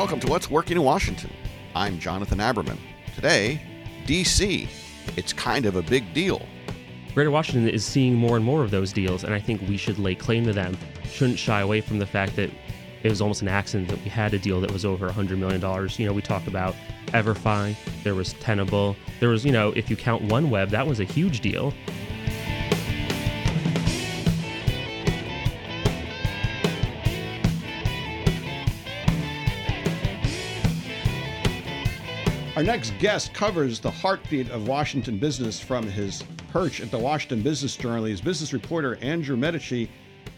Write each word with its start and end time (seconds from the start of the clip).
Welcome 0.00 0.20
to 0.20 0.28
What's 0.28 0.50
Working 0.50 0.78
in 0.78 0.82
Washington. 0.82 1.30
I'm 1.74 1.98
Jonathan 1.98 2.38
Aberman. 2.38 2.78
Today, 3.14 3.60
DC. 4.06 4.66
It's 5.18 5.34
kind 5.34 5.66
of 5.66 5.76
a 5.76 5.82
big 5.82 6.14
deal. 6.14 6.46
Greater 7.12 7.30
Washington 7.30 7.68
is 7.68 7.84
seeing 7.84 8.14
more 8.14 8.36
and 8.36 8.42
more 8.42 8.64
of 8.64 8.70
those 8.70 8.94
deals, 8.94 9.24
and 9.24 9.34
I 9.34 9.40
think 9.40 9.60
we 9.68 9.76
should 9.76 9.98
lay 9.98 10.14
claim 10.14 10.46
to 10.46 10.54
them. 10.54 10.74
Shouldn't 11.04 11.38
shy 11.38 11.60
away 11.60 11.82
from 11.82 11.98
the 11.98 12.06
fact 12.06 12.34
that 12.36 12.50
it 13.02 13.10
was 13.10 13.20
almost 13.20 13.42
an 13.42 13.48
accident 13.48 13.90
that 13.90 14.02
we 14.02 14.08
had 14.08 14.32
a 14.32 14.38
deal 14.38 14.58
that 14.62 14.70
was 14.70 14.86
over 14.86 15.06
$100 15.06 15.36
million. 15.36 15.90
You 15.98 16.06
know, 16.06 16.14
we 16.14 16.22
talk 16.22 16.46
about 16.46 16.74
Everfi, 17.08 17.76
there 18.02 18.14
was 18.14 18.32
Tenable, 18.34 18.96
there 19.20 19.28
was, 19.28 19.44
you 19.44 19.52
know, 19.52 19.68
if 19.72 19.90
you 19.90 19.96
count 19.96 20.22
OneWeb, 20.22 20.70
that 20.70 20.86
was 20.86 21.00
a 21.00 21.04
huge 21.04 21.40
deal. 21.40 21.74
Our 32.60 32.64
next 32.64 32.92
guest 32.98 33.32
covers 33.32 33.80
the 33.80 33.90
heartbeat 33.90 34.50
of 34.50 34.68
Washington 34.68 35.16
business 35.16 35.58
from 35.58 35.84
his 35.84 36.22
perch 36.52 36.82
at 36.82 36.90
the 36.90 36.98
Washington 36.98 37.40
Business 37.40 37.74
Journal. 37.74 38.04
He's 38.04 38.20
business 38.20 38.52
reporter 38.52 38.96
Andrew 38.96 39.34
Medici. 39.34 39.90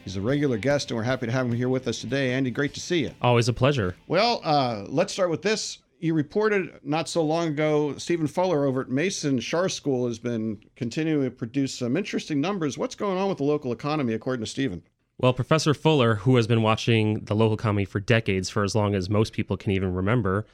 He's 0.05 0.15
a 0.15 0.21
regular 0.21 0.57
guest, 0.57 0.93
and 0.93 0.97
we're 0.97 1.03
happy 1.03 1.27
to 1.27 1.33
have 1.33 1.47
him 1.47 1.53
here 1.53 1.69
with 1.69 1.89
us 1.89 2.01
today. 2.01 2.33
Andy, 2.33 2.53
great 2.53 2.75
to 2.75 2.81
see 2.81 3.01
you. 3.01 3.11
Always 3.21 3.49
a 3.49 3.53
pleasure. 3.53 3.97
Well, 4.07 4.41
uh, 4.45 4.85
let's 4.89 5.13
start 5.13 5.31
with 5.31 5.43
this. 5.43 5.79
You 5.99 6.15
reported 6.15 6.79
not 6.85 7.09
so 7.09 7.25
long 7.25 7.49
ago, 7.49 7.99
Stephen 7.99 8.29
Fuller 8.29 8.67
over 8.67 8.83
at 8.83 8.89
Mason 8.89 9.41
Schar 9.41 9.69
School 9.69 10.07
has 10.07 10.21
been 10.21 10.63
continuing 10.77 11.25
to 11.25 11.31
produce 11.33 11.75
some 11.75 11.97
interesting 11.97 12.41
numbers. 12.41 12.79
What's 12.79 12.95
going 12.95 13.19
on 13.19 13.31
with 13.31 13.39
the 13.39 13.45
local 13.45 13.73
economy, 13.73 14.15
according 14.15 14.45
to 14.45 14.49
Stephen? 14.49 14.85
Well, 15.19 15.33
Professor 15.33 15.75
Fuller, 15.75 16.15
who 16.15 16.37
has 16.37 16.47
been 16.47 16.63
watching 16.63 17.25
the 17.25 17.35
local 17.35 17.55
economy 17.55 17.85
for 17.85 17.99
decades, 17.99 18.49
for 18.49 18.63
as 18.63 18.77
long 18.77 18.95
as 18.95 19.11
most 19.11 19.33
people 19.33 19.57
can 19.57 19.73
even 19.73 19.93
remember, 19.93 20.47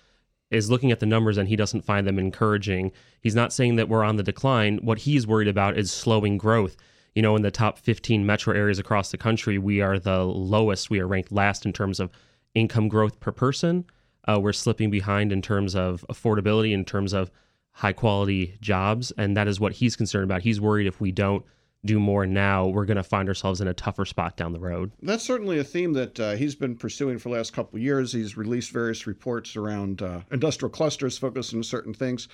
is 0.51 0.71
looking 0.71 0.91
at 0.91 1.01
the 1.01 1.07
numbers 1.07 1.37
and 1.37 1.49
he 1.49 1.57
doesn't 1.57 1.85
find 1.85 2.07
them 2.07 2.19
encouraging. 2.19 2.93
He's 3.21 3.35
not 3.35 3.53
saying 3.53 3.77
that 3.77 3.89
we're 3.89 4.05
on 4.05 4.17
the 4.17 4.23
decline. 4.23 4.79
What 4.79 4.99
he's 4.99 5.27
worried 5.27 5.49
about 5.49 5.77
is 5.77 5.91
slowing 5.91 6.39
growth. 6.39 6.77
You 7.15 7.23
know, 7.23 7.37
in 7.37 7.43
the 7.43 7.51
top 7.51 7.79
15 7.79 8.25
metro 8.25 8.55
areas 8.55 8.79
across 8.79 9.11
the 9.11 9.19
country, 9.19 9.59
we 9.59 9.81
are 9.81 9.99
the 9.99 10.25
lowest. 10.25 10.91
We 10.91 11.01
are 11.01 11.07
ranked 11.07 11.33
last 11.33 11.67
in 11.67 11.73
terms 11.73 12.01
of 12.01 12.11
income 12.55 12.89
growth 12.89 13.21
per 13.21 13.33
person. 13.33 13.85
Uh, 14.27 14.39
we're 14.41 14.53
slipping 14.53 14.91
behind 14.91 15.33
in 15.33 15.43
terms 15.43 15.75
of 15.75 16.05
affordability, 16.11 16.73
in 16.73 16.85
terms 16.85 17.13
of 17.13 17.31
high 17.73 17.93
quality 17.93 18.57
jobs. 18.61 19.11
And 19.17 19.37
that 19.37 19.49
is 19.49 19.61
what 19.61 19.73
he's 19.75 19.97
concerned 19.97 20.25
about. 20.25 20.43
He's 20.43 20.61
worried 20.61 20.87
if 20.87 21.01
we 21.01 21.13
don't 21.13 21.45
do 21.85 22.01
more 22.01 22.27
now, 22.27 22.67
we're 22.67 22.85
going 22.85 22.97
to 22.97 23.03
find 23.03 23.29
ourselves 23.29 23.61
in 23.61 23.69
a 23.69 23.75
tougher 23.75 24.05
spot 24.05 24.37
down 24.37 24.53
the 24.53 24.61
road. 24.61 24.91
That's 25.03 25.25
certainly 25.25 25.59
a 25.59 25.65
theme 25.65 25.93
that 25.93 26.19
uh, 26.19 26.33
he's 26.33 26.55
been 26.55 26.77
pursuing 26.77 27.19
for 27.19 27.29
the 27.29 27.37
last 27.37 27.53
couple 27.53 27.77
of 27.77 27.83
years. 27.83 28.13
He's 28.13 28.37
released 28.37 28.73
various 28.73 29.07
reports 29.07 29.57
around 29.57 30.03
uh, 30.03 30.21
industrial 30.33 30.71
clusters 30.71 31.17
focusing 31.17 31.61
on 31.61 31.63
certain 31.63 31.95
things. 31.95 32.29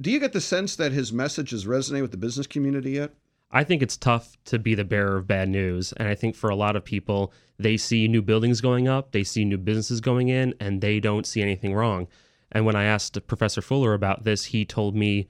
Do 0.00 0.10
you 0.10 0.20
get 0.20 0.32
the 0.32 0.40
sense 0.40 0.76
that 0.76 0.92
his 0.92 1.12
message 1.12 1.52
is 1.52 1.66
resonating 1.66 2.02
with 2.02 2.12
the 2.12 2.16
business 2.16 2.46
community 2.46 2.92
yet? 2.92 3.12
I 3.50 3.64
think 3.64 3.82
it's 3.82 3.96
tough 3.96 4.36
to 4.46 4.58
be 4.58 4.74
the 4.74 4.84
bearer 4.84 5.16
of 5.16 5.26
bad 5.26 5.48
news. 5.48 5.92
And 5.92 6.06
I 6.06 6.14
think 6.14 6.34
for 6.34 6.50
a 6.50 6.56
lot 6.56 6.76
of 6.76 6.84
people, 6.84 7.32
they 7.58 7.76
see 7.76 8.06
new 8.06 8.22
buildings 8.22 8.60
going 8.60 8.88
up, 8.88 9.12
they 9.12 9.24
see 9.24 9.44
new 9.44 9.58
businesses 9.58 10.00
going 10.00 10.28
in, 10.28 10.54
and 10.60 10.80
they 10.80 11.00
don't 11.00 11.26
see 11.26 11.42
anything 11.42 11.74
wrong. 11.74 12.08
And 12.52 12.64
when 12.64 12.76
I 12.76 12.84
asked 12.84 13.26
Professor 13.26 13.60
Fuller 13.60 13.94
about 13.94 14.24
this, 14.24 14.46
he 14.46 14.64
told 14.64 14.94
me 14.94 15.28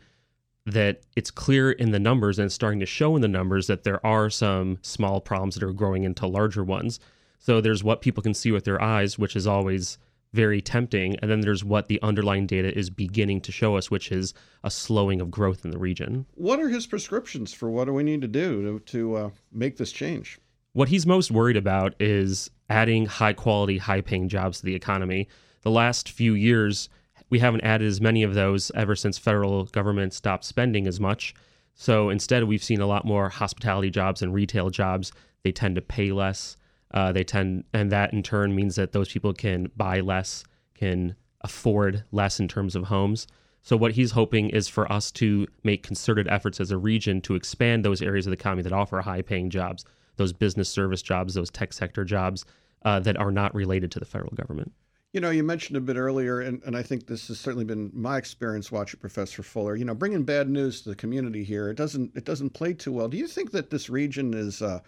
that 0.72 1.02
it's 1.16 1.30
clear 1.30 1.72
in 1.72 1.90
the 1.90 1.98
numbers 1.98 2.38
and 2.38 2.46
it's 2.46 2.54
starting 2.54 2.80
to 2.80 2.86
show 2.86 3.16
in 3.16 3.22
the 3.22 3.28
numbers 3.28 3.66
that 3.66 3.84
there 3.84 4.04
are 4.04 4.30
some 4.30 4.78
small 4.82 5.20
problems 5.20 5.54
that 5.54 5.62
are 5.62 5.72
growing 5.72 6.04
into 6.04 6.26
larger 6.26 6.64
ones. 6.64 7.00
So 7.38 7.60
there's 7.60 7.84
what 7.84 8.02
people 8.02 8.22
can 8.22 8.34
see 8.34 8.50
with 8.50 8.64
their 8.64 8.80
eyes, 8.82 9.18
which 9.18 9.36
is 9.36 9.46
always 9.46 9.98
very 10.32 10.60
tempting. 10.60 11.16
And 11.16 11.30
then 11.30 11.40
there's 11.40 11.64
what 11.64 11.88
the 11.88 12.00
underlying 12.02 12.46
data 12.46 12.76
is 12.76 12.90
beginning 12.90 13.40
to 13.42 13.52
show 13.52 13.76
us, 13.76 13.90
which 13.90 14.12
is 14.12 14.34
a 14.62 14.70
slowing 14.70 15.20
of 15.20 15.30
growth 15.30 15.64
in 15.64 15.70
the 15.70 15.78
region. 15.78 16.26
What 16.34 16.60
are 16.60 16.68
his 16.68 16.86
prescriptions 16.86 17.54
for 17.54 17.70
what 17.70 17.86
do 17.86 17.94
we 17.94 18.02
need 18.02 18.20
to 18.22 18.28
do 18.28 18.62
to, 18.62 18.78
to 18.80 19.16
uh, 19.16 19.30
make 19.52 19.76
this 19.78 19.92
change? 19.92 20.38
What 20.74 20.90
he's 20.90 21.06
most 21.06 21.30
worried 21.30 21.56
about 21.56 21.94
is 21.98 22.50
adding 22.68 23.06
high 23.06 23.32
quality, 23.32 23.78
high 23.78 24.02
paying 24.02 24.28
jobs 24.28 24.58
to 24.58 24.66
the 24.66 24.74
economy. 24.74 25.28
The 25.62 25.70
last 25.70 26.10
few 26.10 26.34
years, 26.34 26.88
we 27.30 27.38
haven't 27.38 27.62
added 27.62 27.86
as 27.86 28.00
many 28.00 28.22
of 28.22 28.34
those 28.34 28.70
ever 28.74 28.96
since 28.96 29.18
federal 29.18 29.64
government 29.64 30.12
stopped 30.14 30.44
spending 30.44 30.86
as 30.86 30.98
much. 30.98 31.34
So 31.74 32.10
instead, 32.10 32.44
we've 32.44 32.62
seen 32.62 32.80
a 32.80 32.86
lot 32.86 33.04
more 33.04 33.28
hospitality 33.28 33.90
jobs 33.90 34.22
and 34.22 34.34
retail 34.34 34.70
jobs. 34.70 35.12
They 35.44 35.52
tend 35.52 35.76
to 35.76 35.82
pay 35.82 36.10
less. 36.12 36.56
Uh, 36.92 37.12
they 37.12 37.24
tend, 37.24 37.64
and 37.72 37.92
that 37.92 38.12
in 38.12 38.22
turn 38.22 38.54
means 38.54 38.76
that 38.76 38.92
those 38.92 39.12
people 39.12 39.32
can 39.32 39.70
buy 39.76 40.00
less, 40.00 40.42
can 40.74 41.14
afford 41.42 42.04
less 42.10 42.40
in 42.40 42.48
terms 42.48 42.74
of 42.74 42.84
homes. 42.84 43.26
So 43.62 43.76
what 43.76 43.92
he's 43.92 44.12
hoping 44.12 44.50
is 44.50 44.66
for 44.66 44.90
us 44.90 45.12
to 45.12 45.46
make 45.62 45.82
concerted 45.82 46.26
efforts 46.28 46.60
as 46.60 46.70
a 46.70 46.78
region 46.78 47.20
to 47.22 47.34
expand 47.34 47.84
those 47.84 48.00
areas 48.00 48.26
of 48.26 48.30
the 48.30 48.36
economy 48.36 48.62
that 48.62 48.72
offer 48.72 49.00
high-paying 49.00 49.50
jobs, 49.50 49.84
those 50.16 50.32
business 50.32 50.68
service 50.68 51.02
jobs, 51.02 51.34
those 51.34 51.50
tech 51.50 51.72
sector 51.72 52.04
jobs 52.04 52.44
uh, 52.84 52.98
that 53.00 53.18
are 53.18 53.30
not 53.30 53.54
related 53.54 53.92
to 53.92 53.98
the 53.98 54.06
federal 54.06 54.32
government. 54.34 54.72
You 55.18 55.22
know, 55.22 55.30
you 55.30 55.42
mentioned 55.42 55.76
a 55.76 55.80
bit 55.80 55.96
earlier, 55.96 56.42
and, 56.42 56.62
and 56.62 56.76
I 56.76 56.82
think 56.84 57.08
this 57.08 57.26
has 57.26 57.40
certainly 57.40 57.64
been 57.64 57.90
my 57.92 58.18
experience 58.18 58.70
watching 58.70 59.00
Professor 59.00 59.42
Fuller. 59.42 59.74
You 59.74 59.84
know, 59.84 59.92
bringing 59.92 60.22
bad 60.22 60.48
news 60.48 60.82
to 60.82 60.90
the 60.90 60.94
community 60.94 61.42
here, 61.42 61.68
it 61.70 61.76
doesn't 61.76 62.14
it 62.14 62.24
doesn't 62.24 62.50
play 62.50 62.72
too 62.72 62.92
well. 62.92 63.08
Do 63.08 63.16
you 63.16 63.26
think 63.26 63.50
that 63.50 63.68
this 63.68 63.90
region 63.90 64.32
is 64.32 64.62
uh, 64.62 64.78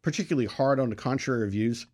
particularly 0.00 0.46
hard 0.46 0.78
on 0.78 0.90
the 0.90 0.94
contrary 0.94 1.50
views? 1.50 1.86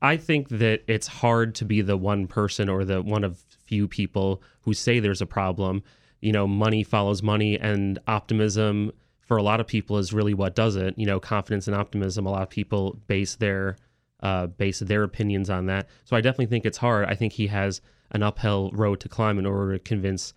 I 0.00 0.16
think 0.16 0.48
that 0.50 0.84
it's 0.86 1.08
hard 1.08 1.56
to 1.56 1.64
be 1.64 1.80
the 1.80 1.96
one 1.96 2.28
person 2.28 2.68
or 2.68 2.84
the 2.84 3.02
one 3.02 3.24
of 3.24 3.42
few 3.64 3.88
people 3.88 4.40
who 4.60 4.72
say 4.72 5.00
there's 5.00 5.20
a 5.20 5.26
problem. 5.26 5.82
You 6.20 6.30
know, 6.30 6.46
money 6.46 6.84
follows 6.84 7.20
money, 7.20 7.58
and 7.58 7.98
optimism 8.06 8.92
for 9.18 9.38
a 9.38 9.42
lot 9.42 9.58
of 9.58 9.66
people 9.66 9.98
is 9.98 10.12
really 10.12 10.34
what 10.34 10.54
does 10.54 10.76
it. 10.76 10.94
You 10.96 11.06
know, 11.06 11.18
confidence 11.18 11.66
and 11.66 11.74
optimism. 11.74 12.26
A 12.26 12.30
lot 12.30 12.42
of 12.42 12.48
people 12.48 12.96
base 13.08 13.34
their 13.34 13.76
uh, 14.22 14.46
base 14.46 14.80
their 14.80 15.02
opinions 15.02 15.50
on 15.50 15.66
that. 15.66 15.88
So 16.04 16.16
I 16.16 16.20
definitely 16.20 16.46
think 16.46 16.64
it's 16.64 16.78
hard. 16.78 17.06
I 17.08 17.14
think 17.14 17.32
he 17.32 17.46
has 17.48 17.80
an 18.10 18.22
uphill 18.22 18.70
road 18.72 19.00
to 19.00 19.08
climb 19.08 19.38
in 19.38 19.46
order 19.46 19.72
to 19.74 19.78
convince 19.78 20.34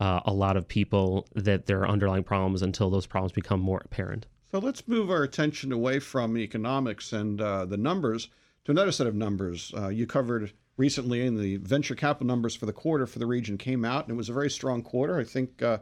uh, 0.00 0.20
a 0.24 0.32
lot 0.32 0.56
of 0.56 0.68
people 0.68 1.26
that 1.34 1.66
there 1.66 1.80
are 1.80 1.88
underlying 1.88 2.24
problems 2.24 2.62
until 2.62 2.90
those 2.90 3.06
problems 3.06 3.32
become 3.32 3.60
more 3.60 3.82
apparent. 3.84 4.26
So 4.50 4.58
let's 4.58 4.86
move 4.86 5.10
our 5.10 5.22
attention 5.22 5.72
away 5.72 5.98
from 5.98 6.36
economics 6.38 7.12
and 7.12 7.40
uh, 7.40 7.64
the 7.64 7.76
numbers 7.76 8.28
to 8.64 8.70
another 8.70 8.92
set 8.92 9.06
of 9.06 9.14
numbers. 9.14 9.72
Uh, 9.76 9.88
you 9.88 10.06
covered 10.06 10.52
recently 10.76 11.26
in 11.26 11.36
the 11.36 11.56
venture 11.56 11.94
capital 11.94 12.26
numbers 12.26 12.54
for 12.54 12.66
the 12.66 12.72
quarter 12.72 13.06
for 13.06 13.18
the 13.18 13.26
region 13.26 13.58
came 13.58 13.84
out, 13.84 14.04
and 14.04 14.12
it 14.12 14.16
was 14.16 14.28
a 14.28 14.32
very 14.32 14.50
strong 14.50 14.82
quarter. 14.82 15.18
I 15.18 15.24
think 15.24 15.62
uh, 15.62 15.78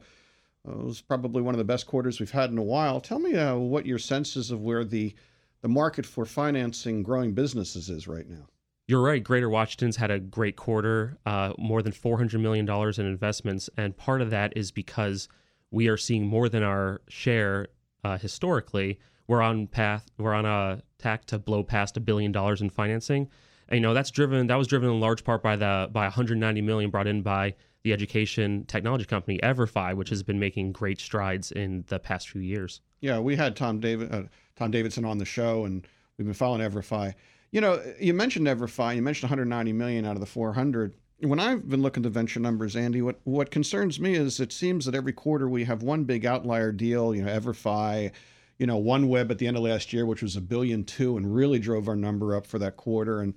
it 0.66 0.84
was 0.84 1.00
probably 1.00 1.42
one 1.42 1.54
of 1.54 1.58
the 1.58 1.64
best 1.64 1.86
quarters 1.86 2.20
we've 2.20 2.30
had 2.30 2.50
in 2.50 2.58
a 2.58 2.62
while. 2.62 3.00
Tell 3.00 3.18
me 3.18 3.36
uh, 3.36 3.56
what 3.56 3.86
your 3.86 3.98
sense 3.98 4.36
is 4.36 4.50
of 4.50 4.62
where 4.62 4.84
the 4.84 5.14
the 5.62 5.68
market 5.68 6.04
for 6.04 6.24
financing 6.24 7.02
growing 7.02 7.32
businesses 7.32 7.88
is 7.88 8.06
right 8.06 8.28
now. 8.28 8.46
You're 8.88 9.02
right. 9.02 9.22
Greater 9.22 9.48
Washington's 9.48 9.96
had 9.96 10.10
a 10.10 10.18
great 10.18 10.56
quarter, 10.56 11.16
uh, 11.24 11.52
more 11.56 11.82
than 11.82 11.92
$400 11.92 12.38
million 12.40 12.68
in 12.68 13.06
investments. 13.06 13.70
And 13.76 13.96
part 13.96 14.20
of 14.20 14.30
that 14.30 14.52
is 14.56 14.72
because 14.72 15.28
we 15.70 15.86
are 15.88 15.96
seeing 15.96 16.26
more 16.26 16.48
than 16.48 16.64
our 16.64 17.00
share 17.08 17.68
uh, 18.04 18.18
historically. 18.18 18.98
We're 19.28 19.40
on 19.40 19.68
path, 19.68 20.10
we're 20.18 20.34
on 20.34 20.44
a 20.44 20.82
tack 20.98 21.24
to 21.26 21.38
blow 21.38 21.62
past 21.62 21.96
a 21.96 22.00
billion 22.00 22.32
dollars 22.32 22.60
in 22.60 22.70
financing. 22.70 23.28
And, 23.68 23.78
you 23.78 23.80
know, 23.80 23.94
that's 23.94 24.10
driven, 24.10 24.48
that 24.48 24.56
was 24.56 24.66
driven 24.66 24.90
in 24.90 25.00
large 25.00 25.22
part 25.22 25.42
by 25.42 25.56
the, 25.56 25.88
by 25.92 26.02
190 26.02 26.60
million 26.60 26.90
brought 26.90 27.06
in 27.06 27.22
by 27.22 27.54
the 27.84 27.92
education 27.92 28.64
technology 28.66 29.04
company 29.04 29.38
Everfi, 29.42 29.94
which 29.94 30.10
has 30.10 30.22
been 30.22 30.38
making 30.38 30.72
great 30.72 31.00
strides 31.00 31.52
in 31.52 31.84
the 31.86 31.98
past 31.98 32.28
few 32.28 32.40
years. 32.40 32.80
Yeah, 33.00 33.20
we 33.20 33.36
had 33.36 33.56
Tom 33.56 33.80
David, 33.80 34.12
uh, 34.12 34.22
Tom 34.56 34.70
Davidson 34.70 35.04
on 35.04 35.18
the 35.18 35.24
show, 35.24 35.64
and 35.64 35.86
we've 36.16 36.26
been 36.26 36.34
following 36.34 36.60
Everfi. 36.60 37.14
You 37.50 37.60
know, 37.60 37.82
you 38.00 38.14
mentioned 38.14 38.46
Everfi. 38.46 38.96
You 38.96 39.02
mentioned 39.02 39.30
190 39.30 39.72
million 39.72 40.04
out 40.04 40.14
of 40.14 40.20
the 40.20 40.26
400. 40.26 40.94
When 41.20 41.38
I've 41.38 41.68
been 41.68 41.82
looking 41.82 42.00
at 42.00 42.04
the 42.04 42.10
venture 42.10 42.40
numbers, 42.40 42.74
Andy, 42.74 43.02
what 43.02 43.20
what 43.24 43.50
concerns 43.50 44.00
me 44.00 44.14
is 44.14 44.40
it 44.40 44.52
seems 44.52 44.84
that 44.86 44.94
every 44.94 45.12
quarter 45.12 45.48
we 45.48 45.64
have 45.64 45.82
one 45.82 46.04
big 46.04 46.26
outlier 46.26 46.72
deal. 46.72 47.14
You 47.14 47.22
know, 47.22 47.30
Everfi, 47.30 48.10
you 48.58 48.66
know, 48.66 48.82
OneWeb 48.82 49.30
at 49.30 49.38
the 49.38 49.46
end 49.46 49.56
of 49.56 49.62
last 49.62 49.92
year, 49.92 50.04
which 50.06 50.22
was 50.22 50.36
a 50.36 50.40
billion 50.40 50.84
two, 50.84 51.16
and 51.16 51.34
really 51.34 51.58
drove 51.58 51.88
our 51.88 51.96
number 51.96 52.34
up 52.34 52.46
for 52.46 52.58
that 52.58 52.76
quarter, 52.76 53.20
and 53.20 53.34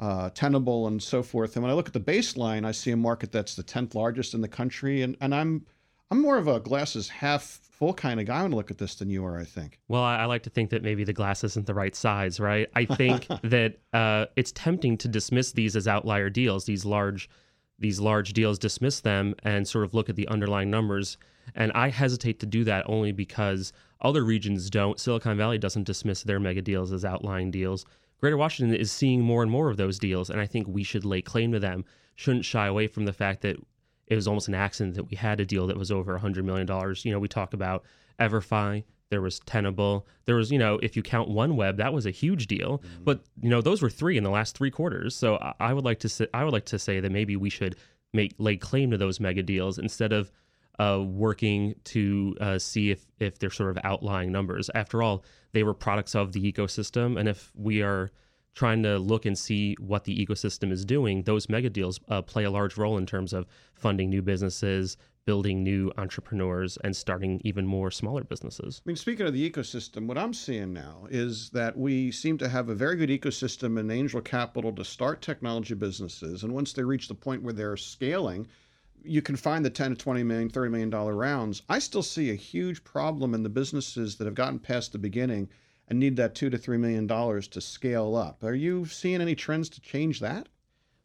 uh, 0.00 0.30
Tenable 0.30 0.86
and 0.86 1.02
so 1.02 1.22
forth. 1.22 1.56
And 1.56 1.62
when 1.62 1.70
I 1.70 1.74
look 1.74 1.88
at 1.88 1.92
the 1.92 2.00
baseline, 2.00 2.64
I 2.64 2.72
see 2.72 2.90
a 2.90 2.96
market 2.96 3.32
that's 3.32 3.54
the 3.54 3.64
10th 3.64 3.94
largest 3.94 4.34
in 4.34 4.40
the 4.40 4.48
country, 4.48 5.02
and 5.02 5.16
and 5.20 5.34
I'm 5.34 5.66
I'm 6.10 6.20
more 6.20 6.38
of 6.38 6.48
a 6.48 6.60
glasses 6.60 7.08
half 7.08 7.60
full 7.78 7.94
kind 7.94 8.18
of 8.18 8.26
guy 8.26 8.42
when 8.42 8.52
I 8.52 8.56
look 8.56 8.70
at 8.70 8.78
this 8.78 8.96
than 8.96 9.10
you 9.10 9.24
are, 9.24 9.38
I 9.38 9.44
think. 9.44 9.78
Well, 9.88 10.02
I, 10.02 10.16
I, 10.16 10.24
like 10.24 10.42
to 10.44 10.50
think 10.50 10.70
that 10.70 10.82
maybe 10.82 11.04
the 11.04 11.12
glass 11.12 11.44
isn't 11.44 11.66
the 11.66 11.74
right 11.74 11.94
size, 11.94 12.40
right? 12.40 12.68
I 12.74 12.84
think 12.96 13.28
that 13.42 13.78
uh, 13.92 14.26
it's 14.34 14.50
tempting 14.52 14.96
to 14.98 15.08
dismiss 15.08 15.52
these 15.52 15.76
as 15.76 15.86
outlier 15.86 16.30
deals, 16.30 16.64
these 16.64 16.84
large, 16.84 17.28
these 17.78 18.00
large 18.00 18.32
deals, 18.32 18.58
dismiss 18.58 19.00
them 19.00 19.34
and 19.44 19.68
sort 19.68 19.84
of 19.84 19.94
look 19.94 20.08
at 20.08 20.16
the 20.16 20.26
underlying 20.28 20.70
numbers. 20.70 21.18
And 21.54 21.70
I 21.72 21.90
hesitate 21.90 22.40
to 22.40 22.46
do 22.46 22.64
that 22.64 22.88
only 22.88 23.12
because 23.12 23.72
other 24.00 24.24
regions 24.24 24.70
don't. 24.70 24.98
Silicon 24.98 25.36
Valley 25.36 25.58
doesn't 25.58 25.84
dismiss 25.84 26.22
their 26.22 26.40
mega 26.40 26.62
deals 26.62 26.92
as 26.92 27.04
outlying 27.04 27.50
deals. 27.50 27.84
Greater 28.20 28.36
Washington 28.36 28.74
is 28.74 28.90
seeing 28.90 29.20
more 29.20 29.42
and 29.42 29.50
more 29.50 29.70
of 29.70 29.76
those 29.76 29.98
deals, 29.98 30.30
and 30.30 30.40
I 30.40 30.46
think 30.46 30.66
we 30.66 30.82
should 30.82 31.04
lay 31.04 31.22
claim 31.22 31.52
to 31.52 31.60
them. 31.60 31.84
Shouldn't 32.16 32.44
shy 32.44 32.66
away 32.66 32.88
from 32.88 33.04
the 33.04 33.12
fact 33.12 33.42
that 33.42 33.56
it 34.08 34.14
was 34.14 34.26
almost 34.26 34.48
an 34.48 34.54
accident 34.54 34.96
that 34.96 35.04
we 35.04 35.16
had 35.16 35.38
a 35.40 35.44
deal 35.44 35.66
that 35.66 35.76
was 35.76 35.92
over 35.92 36.18
$100 36.18 36.44
million. 36.44 36.66
You 37.02 37.12
know, 37.12 37.18
we 37.18 37.28
talk 37.28 37.52
about 37.52 37.84
Everfi, 38.18 38.84
there 39.10 39.20
was 39.20 39.40
Tenable, 39.40 40.06
there 40.24 40.36
was, 40.36 40.50
you 40.50 40.58
know, 40.58 40.78
if 40.82 40.96
you 40.96 41.02
count 41.02 41.30
OneWeb, 41.30 41.76
that 41.76 41.92
was 41.92 42.06
a 42.06 42.10
huge 42.10 42.46
deal. 42.46 42.78
Mm-hmm. 42.78 43.04
But 43.04 43.20
you 43.40 43.48
know, 43.48 43.60
those 43.60 43.80
were 43.80 43.90
three 43.90 44.16
in 44.16 44.24
the 44.24 44.30
last 44.30 44.56
three 44.56 44.70
quarters. 44.70 45.14
So 45.14 45.36
I, 45.60 45.72
would 45.72 45.84
like 45.84 46.00
to 46.00 46.08
say, 46.08 46.26
I 46.34 46.44
would 46.44 46.52
like 46.52 46.66
to 46.66 46.78
say 46.78 47.00
that 47.00 47.12
maybe 47.12 47.36
we 47.36 47.50
should 47.50 47.76
make 48.12 48.34
lay 48.38 48.56
claim 48.56 48.90
to 48.90 48.98
those 48.98 49.20
mega 49.20 49.42
deals 49.42 49.78
instead 49.78 50.12
of 50.12 50.30
uh, 50.78 51.02
working 51.02 51.74
to 51.84 52.36
uh, 52.40 52.58
see 52.58 52.90
if 52.90 53.04
if 53.18 53.38
they're 53.38 53.50
sort 53.50 53.70
of 53.70 53.78
outlying 53.84 54.30
numbers. 54.30 54.70
After 54.74 55.02
all, 55.02 55.24
they 55.52 55.62
were 55.62 55.74
products 55.74 56.14
of 56.14 56.32
the 56.32 56.52
ecosystem, 56.52 57.18
and 57.18 57.28
if 57.28 57.50
we 57.54 57.82
are 57.82 58.10
trying 58.54 58.82
to 58.82 58.98
look 58.98 59.24
and 59.24 59.38
see 59.38 59.76
what 59.78 60.04
the 60.04 60.26
ecosystem 60.26 60.72
is 60.72 60.84
doing, 60.84 61.22
those 61.22 61.48
mega 61.48 61.70
deals 61.70 62.00
uh, 62.08 62.22
play 62.22 62.44
a 62.44 62.50
large 62.50 62.76
role 62.76 62.98
in 62.98 63.06
terms 63.06 63.32
of 63.32 63.46
funding 63.74 64.10
new 64.10 64.22
businesses, 64.22 64.96
building 65.24 65.62
new 65.62 65.92
entrepreneurs, 65.98 66.78
and 66.78 66.96
starting 66.96 67.40
even 67.44 67.66
more 67.66 67.90
smaller 67.90 68.24
businesses. 68.24 68.80
I 68.84 68.88
mean, 68.88 68.96
speaking 68.96 69.26
of 69.26 69.34
the 69.34 69.50
ecosystem, 69.50 70.06
what 70.06 70.18
I'm 70.18 70.32
seeing 70.32 70.72
now 70.72 71.06
is 71.10 71.50
that 71.50 71.76
we 71.76 72.10
seem 72.10 72.38
to 72.38 72.48
have 72.48 72.68
a 72.68 72.74
very 72.74 72.96
good 72.96 73.10
ecosystem 73.10 73.78
in 73.78 73.90
angel 73.90 74.20
capital 74.22 74.72
to 74.72 74.84
start 74.84 75.20
technology 75.20 75.74
businesses. 75.74 76.42
And 76.42 76.52
once 76.52 76.72
they 76.72 76.82
reach 76.82 77.08
the 77.08 77.14
point 77.14 77.42
where 77.42 77.52
they're 77.52 77.76
scaling, 77.76 78.48
you 79.04 79.22
can 79.22 79.36
find 79.36 79.64
the 79.64 79.70
10 79.70 79.90
to 79.90 79.96
20 79.96 80.22
million 80.22 80.48
30 80.48 80.70
million 80.70 80.90
dollar 80.90 81.14
rounds 81.14 81.62
i 81.68 81.78
still 81.78 82.02
see 82.02 82.30
a 82.30 82.34
huge 82.34 82.82
problem 82.84 83.32
in 83.32 83.42
the 83.42 83.48
businesses 83.48 84.16
that 84.16 84.24
have 84.24 84.34
gotten 84.34 84.58
past 84.58 84.92
the 84.92 84.98
beginning 84.98 85.48
and 85.88 85.98
need 85.98 86.16
that 86.16 86.34
2 86.34 86.50
to 86.50 86.58
3 86.58 86.78
million 86.78 87.06
dollars 87.06 87.48
to 87.48 87.60
scale 87.60 88.14
up 88.14 88.44
are 88.44 88.54
you 88.54 88.86
seeing 88.86 89.20
any 89.20 89.34
trends 89.34 89.68
to 89.68 89.80
change 89.80 90.20
that 90.20 90.48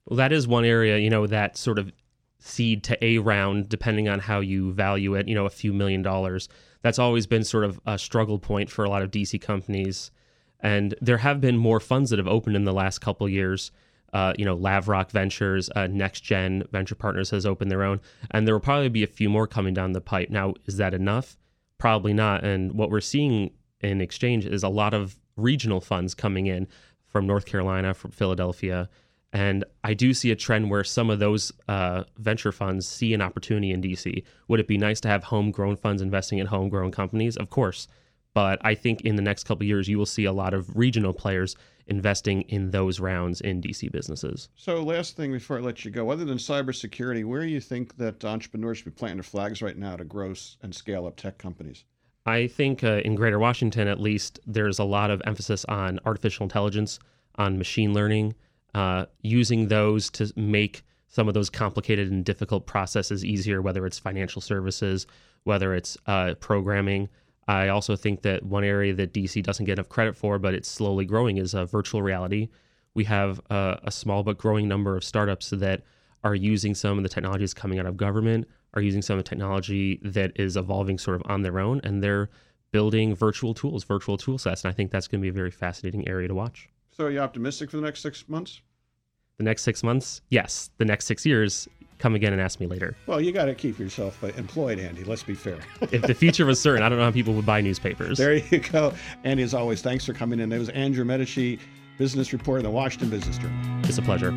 well 0.05 0.17
that 0.17 0.31
is 0.31 0.47
one 0.47 0.65
area 0.65 0.97
you 0.97 1.09
know 1.09 1.25
that 1.25 1.57
sort 1.57 1.79
of 1.79 1.91
seed 2.39 2.83
to 2.83 3.03
a 3.03 3.17
round 3.19 3.69
depending 3.69 4.09
on 4.09 4.19
how 4.19 4.39
you 4.39 4.71
value 4.73 5.15
it 5.15 5.27
you 5.27 5.35
know 5.35 5.45
a 5.45 5.49
few 5.49 5.73
million 5.73 6.01
dollars 6.01 6.49
that's 6.81 6.99
always 6.99 7.25
been 7.25 7.43
sort 7.43 7.63
of 7.63 7.79
a 7.85 7.97
struggle 7.97 8.37
point 8.37 8.69
for 8.69 8.83
a 8.83 8.89
lot 8.89 9.01
of 9.01 9.11
dc 9.11 9.39
companies 9.41 10.11
and 10.59 10.95
there 11.01 11.17
have 11.17 11.39
been 11.41 11.57
more 11.57 11.79
funds 11.79 12.09
that 12.09 12.19
have 12.19 12.27
opened 12.27 12.55
in 12.55 12.65
the 12.65 12.73
last 12.73 12.99
couple 12.99 13.27
years 13.27 13.71
uh, 14.13 14.31
you 14.37 14.45
know, 14.45 14.55
Lavrock 14.55 15.09
Ventures, 15.09 15.69
uh, 15.75 15.87
Next 15.87 16.21
Gen 16.21 16.63
Venture 16.71 16.95
Partners 16.95 17.31
has 17.31 17.45
opened 17.45 17.71
their 17.71 17.83
own, 17.83 17.99
and 18.29 18.45
there 18.45 18.53
will 18.53 18.61
probably 18.61 18.89
be 18.89 19.03
a 19.03 19.07
few 19.07 19.27
more 19.27 19.47
coming 19.47 19.73
down 19.73 19.93
the 19.93 20.01
pipe. 20.01 20.29
Now, 20.29 20.53
is 20.65 20.77
that 20.77 20.93
enough? 20.93 21.35
Probably 21.79 22.13
not. 22.13 22.43
And 22.43 22.73
what 22.73 22.91
we're 22.91 23.01
seeing 23.01 23.51
in 23.83 24.01
exchange 24.01 24.45
is 24.45 24.63
a 24.63 24.69
lot 24.69 24.93
of 24.93 25.15
regional 25.35 25.81
funds 25.81 26.13
coming 26.13 26.47
in 26.47 26.67
from 27.07 27.27
North 27.27 27.45
Carolina, 27.45 27.93
from 27.93 28.11
Philadelphia. 28.11 28.89
And 29.31 29.65
I 29.83 29.93
do 29.93 30.13
see 30.13 30.31
a 30.31 30.35
trend 30.35 30.69
where 30.69 30.83
some 30.83 31.09
of 31.09 31.19
those 31.19 31.51
uh, 31.67 32.03
venture 32.17 32.51
funds 32.51 32.87
see 32.87 33.13
an 33.13 33.21
opportunity 33.21 33.71
in 33.71 33.81
DC. 33.81 34.23
Would 34.47 34.59
it 34.59 34.67
be 34.67 34.77
nice 34.77 34.99
to 35.01 35.07
have 35.07 35.23
homegrown 35.23 35.77
funds 35.77 36.01
investing 36.01 36.37
in 36.37 36.47
homegrown 36.47 36.91
companies? 36.91 37.35
Of 37.37 37.49
course. 37.49 37.87
But 38.33 38.59
I 38.63 38.75
think 38.75 39.01
in 39.01 39.15
the 39.15 39.21
next 39.21 39.43
couple 39.43 39.65
years, 39.65 39.87
you 39.87 39.97
will 39.97 40.05
see 40.05 40.25
a 40.25 40.31
lot 40.31 40.53
of 40.53 40.75
regional 40.75 41.13
players 41.13 41.55
investing 41.87 42.41
in 42.43 42.71
those 42.71 42.99
rounds 42.99 43.41
in 43.41 43.61
DC 43.61 43.91
businesses. 43.91 44.49
So, 44.55 44.81
last 44.81 45.15
thing 45.15 45.31
before 45.31 45.57
I 45.57 45.61
let 45.61 45.83
you 45.83 45.91
go, 45.91 46.09
other 46.09 46.25
than 46.25 46.37
cybersecurity, 46.37 47.25
where 47.25 47.41
do 47.41 47.47
you 47.47 47.59
think 47.59 47.97
that 47.97 48.23
entrepreneurs 48.23 48.79
should 48.79 48.85
be 48.85 48.91
planting 48.91 49.17
their 49.17 49.23
flags 49.23 49.61
right 49.61 49.77
now 49.77 49.95
to 49.97 50.03
grow 50.03 50.33
and 50.61 50.73
scale 50.73 51.05
up 51.05 51.15
tech 51.15 51.37
companies? 51.37 51.83
I 52.25 52.47
think 52.47 52.83
uh, 52.83 53.01
in 53.03 53.15
Greater 53.15 53.39
Washington, 53.39 53.87
at 53.87 53.99
least, 53.99 54.39
there's 54.47 54.79
a 54.79 54.83
lot 54.83 55.11
of 55.11 55.21
emphasis 55.25 55.65
on 55.65 55.99
artificial 56.05 56.43
intelligence, 56.43 56.99
on 57.35 57.57
machine 57.57 57.93
learning, 57.93 58.35
uh, 58.73 59.05
using 59.21 59.67
those 59.67 60.09
to 60.11 60.31
make 60.35 60.83
some 61.09 61.27
of 61.27 61.33
those 61.33 61.49
complicated 61.49 62.11
and 62.11 62.23
difficult 62.23 62.65
processes 62.65 63.23
easier, 63.25 63.61
whether 63.61 63.85
it's 63.85 63.99
financial 63.99 64.41
services, 64.41 65.05
whether 65.43 65.75
it's 65.75 65.97
uh, 66.07 66.33
programming. 66.39 67.09
I 67.47 67.67
also 67.67 67.95
think 67.95 68.21
that 68.21 68.43
one 68.43 68.63
area 68.63 68.93
that 68.93 69.13
DC 69.13 69.43
doesn't 69.43 69.65
get 69.65 69.73
enough 69.73 69.89
credit 69.89 70.15
for, 70.15 70.39
but 70.39 70.53
it's 70.53 70.69
slowly 70.69 71.05
growing, 71.05 71.37
is 71.37 71.53
uh, 71.53 71.65
virtual 71.65 72.01
reality. 72.01 72.49
We 72.95 73.03
have 73.03 73.41
uh, 73.49 73.77
a 73.83 73.91
small 73.91 74.23
but 74.23 74.37
growing 74.37 74.67
number 74.67 74.95
of 74.95 75.03
startups 75.03 75.49
that 75.49 75.81
are 76.23 76.35
using 76.35 76.73
some 76.73 76.97
of 76.97 77.03
the 77.03 77.09
technologies 77.09 77.53
coming 77.53 77.79
out 77.79 77.85
of 77.85 77.97
government, 77.97 78.47
are 78.73 78.81
using 78.81 79.01
some 79.01 79.17
of 79.17 79.23
the 79.23 79.29
technology 79.29 79.99
that 80.03 80.31
is 80.35 80.57
evolving 80.57 80.97
sort 80.97 81.15
of 81.15 81.23
on 81.25 81.41
their 81.41 81.59
own, 81.59 81.81
and 81.83 82.03
they're 82.03 82.29
building 82.71 83.15
virtual 83.15 83.53
tools, 83.53 83.83
virtual 83.83 84.17
tool 84.17 84.37
sets. 84.37 84.63
And 84.63 84.71
I 84.71 84.73
think 84.73 84.91
that's 84.91 85.07
going 85.07 85.21
to 85.21 85.23
be 85.23 85.29
a 85.29 85.33
very 85.33 85.51
fascinating 85.51 86.07
area 86.07 86.27
to 86.27 86.35
watch. 86.35 86.69
So, 86.91 87.05
are 87.05 87.11
you 87.11 87.19
optimistic 87.19 87.71
for 87.71 87.77
the 87.77 87.83
next 87.83 88.01
six 88.01 88.27
months? 88.27 88.61
The 89.37 89.43
next 89.43 89.63
six 89.63 89.83
months? 89.83 90.21
Yes. 90.29 90.69
The 90.77 90.85
next 90.85 91.05
six 91.05 91.25
years, 91.25 91.67
come 91.97 92.15
again 92.15 92.33
and 92.33 92.41
ask 92.41 92.59
me 92.59 92.67
later. 92.67 92.95
Well, 93.07 93.21
you 93.21 93.31
got 93.31 93.45
to 93.45 93.55
keep 93.55 93.79
yourself 93.79 94.23
uh, 94.23 94.27
employed, 94.37 94.79
Andy. 94.79 95.03
Let's 95.03 95.23
be 95.23 95.33
fair. 95.33 95.57
if 95.81 96.03
the 96.03 96.13
future 96.13 96.45
was 96.45 96.59
certain, 96.59 96.83
I 96.83 96.89
don't 96.89 96.99
know 96.99 97.05
how 97.05 97.11
people 97.11 97.33
would 97.33 97.45
buy 97.45 97.61
newspapers. 97.61 98.17
There 98.17 98.35
you 98.35 98.59
go. 98.59 98.93
Andy, 99.23 99.43
as 99.43 99.53
always, 99.53 99.81
thanks 99.81 100.05
for 100.05 100.13
coming 100.13 100.39
in. 100.39 100.51
It 100.51 100.59
was 100.59 100.69
Andrew 100.69 101.05
Medici, 101.05 101.59
business 101.97 102.33
reporter 102.33 102.59
in 102.59 102.65
the 102.65 102.71
Washington 102.71 103.09
Business 103.09 103.37
Journal. 103.37 103.81
It's 103.83 103.97
a 103.97 104.01
pleasure. 104.01 104.31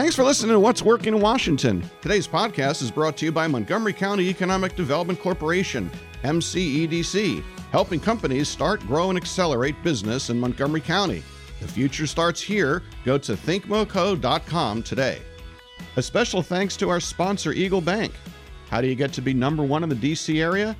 Thanks 0.00 0.16
for 0.16 0.24
listening 0.24 0.52
to 0.52 0.58
What's 0.58 0.80
Working 0.80 1.14
in 1.14 1.20
Washington. 1.20 1.84
Today's 2.00 2.26
podcast 2.26 2.80
is 2.80 2.90
brought 2.90 3.18
to 3.18 3.26
you 3.26 3.32
by 3.32 3.46
Montgomery 3.46 3.92
County 3.92 4.30
Economic 4.30 4.74
Development 4.74 5.20
Corporation, 5.20 5.90
MCEDC, 6.24 7.44
helping 7.70 8.00
companies 8.00 8.48
start, 8.48 8.80
grow, 8.86 9.10
and 9.10 9.18
accelerate 9.18 9.74
business 9.82 10.30
in 10.30 10.40
Montgomery 10.40 10.80
County. 10.80 11.22
The 11.60 11.68
future 11.68 12.06
starts 12.06 12.40
here. 12.40 12.82
Go 13.04 13.18
to 13.18 13.34
thinkmoco.com 13.34 14.82
today. 14.84 15.20
A 15.96 16.02
special 16.02 16.40
thanks 16.40 16.78
to 16.78 16.88
our 16.88 16.98
sponsor, 16.98 17.52
Eagle 17.52 17.82
Bank. 17.82 18.14
How 18.70 18.80
do 18.80 18.88
you 18.88 18.94
get 18.94 19.12
to 19.12 19.20
be 19.20 19.34
number 19.34 19.64
one 19.64 19.82
in 19.82 19.90
the 19.90 19.94
DC 19.94 20.40
area? 20.40 20.74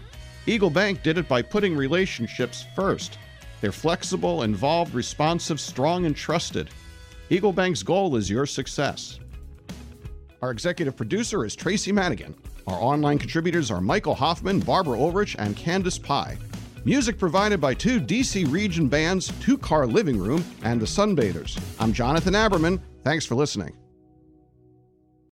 Eagle 0.46 0.70
Bank 0.70 1.02
did 1.02 1.18
it 1.18 1.28
by 1.28 1.42
putting 1.42 1.76
relationships 1.76 2.64
first. 2.74 3.18
They're 3.60 3.70
flexible, 3.70 4.44
involved, 4.44 4.94
responsive, 4.94 5.60
strong, 5.60 6.06
and 6.06 6.16
trusted. 6.16 6.70
Eagle 7.32 7.52
Bank's 7.52 7.84
goal 7.84 8.16
is 8.16 8.28
your 8.28 8.44
success. 8.44 9.20
Our 10.42 10.50
executive 10.50 10.96
producer 10.96 11.44
is 11.44 11.54
Tracy 11.54 11.92
Madigan. 11.92 12.34
Our 12.66 12.74
online 12.74 13.20
contributors 13.20 13.70
are 13.70 13.80
Michael 13.80 14.16
Hoffman, 14.16 14.58
Barbara 14.58 14.98
Ulrich, 14.98 15.36
and 15.38 15.56
Candace 15.56 15.96
Pye. 15.96 16.36
Music 16.84 17.18
provided 17.18 17.60
by 17.60 17.72
two 17.72 18.00
DC 18.00 18.50
region 18.50 18.88
bands, 18.88 19.32
Two 19.40 19.56
Car 19.56 19.86
Living 19.86 20.18
Room, 20.18 20.44
and 20.64 20.80
the 20.80 20.86
Sunbathers. 20.86 21.56
I'm 21.78 21.92
Jonathan 21.92 22.34
Aberman. 22.34 22.80
Thanks 23.04 23.24
for 23.24 23.36
listening. 23.36 23.76